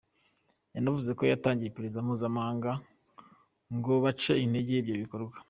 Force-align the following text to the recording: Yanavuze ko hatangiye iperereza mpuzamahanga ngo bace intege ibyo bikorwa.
Yanavuze 0.75 1.09
ko 1.17 1.21
hatangiye 1.31 1.67
iperereza 1.69 2.05
mpuzamahanga 2.05 2.71
ngo 3.75 3.93
bace 4.03 4.33
intege 4.45 4.73
ibyo 4.81 4.95
bikorwa. 5.03 5.35